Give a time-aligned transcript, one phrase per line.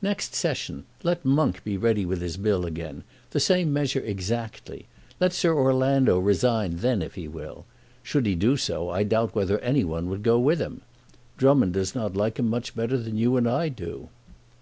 [0.00, 3.02] Next Session let Monk be ready with his Bill again,
[3.32, 4.86] the same measure exactly.
[5.20, 7.66] Let Sir Orlando resign then if he will.
[8.02, 10.80] Should he do so I doubt whether any one would go with him.
[11.36, 14.08] Drummond does not like him much better than you and I do."